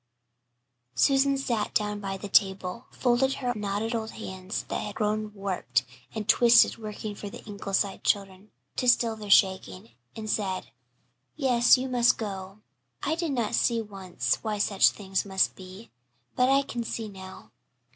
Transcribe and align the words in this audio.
Susan 0.95 1.37
sat 1.37 1.75
down 1.75 1.99
by 1.99 2.17
the 2.17 2.27
table, 2.27 2.87
folded 2.89 3.35
her 3.35 3.53
knotted 3.55 3.93
old 3.93 4.09
hands, 4.09 4.63
that 4.63 4.81
had 4.81 4.95
grown 4.95 5.31
warped 5.35 5.83
and 6.15 6.27
twisted 6.27 6.75
working 6.79 7.13
for 7.13 7.29
the 7.29 7.45
Ingleside 7.45 8.03
children 8.03 8.49
to 8.77 8.89
still 8.89 9.15
their 9.15 9.29
shaking, 9.29 9.91
and 10.15 10.27
said: 10.27 10.71
"Yes, 11.35 11.77
you 11.77 11.87
must 11.87 12.17
go. 12.17 12.61
I 13.03 13.13
did 13.13 13.33
not 13.33 13.53
see 13.53 13.79
once 13.79 14.37
why 14.41 14.57
such 14.57 14.89
things 14.89 15.23
must 15.23 15.55
be, 15.55 15.91
but 16.35 16.49
I 16.49 16.63
can 16.63 16.83
see 16.83 17.07
now." 17.07 17.51